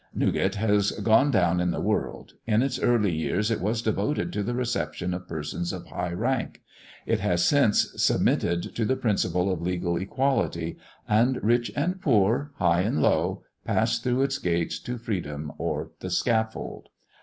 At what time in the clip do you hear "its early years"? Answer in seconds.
2.63-3.51